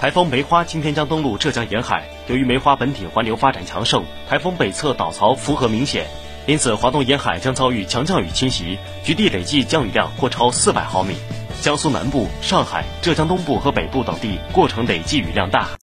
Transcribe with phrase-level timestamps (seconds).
[0.00, 6.06] 台风梅花今天将登陆浙江沿海由于梅花本体环流发展强盛台风北侧倒槽符合明显
[6.46, 11.14] 因此华东沿海将遭遇强降雨侵袭局地累计降雨量或超四百毫米。
[11.60, 15.68] 江苏南部上海浙江东部和北部等地过程累计雨量大。